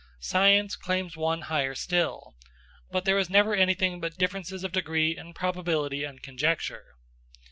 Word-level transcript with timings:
Science 0.21 0.75
claims 0.75 1.15
one 1.15 1.41
higher 1.41 1.75
still. 1.75 2.33
But 2.89 3.05
there 3.05 3.19
is 3.19 3.29
never 3.29 3.53
anything 3.53 3.99
but 4.01 4.17
differences 4.17 4.63
of 4.63 4.71
degrees 4.71 5.15
in 5.19 5.35
probability 5.35 6.03
and 6.05 6.23
conjecture. 6.23 6.95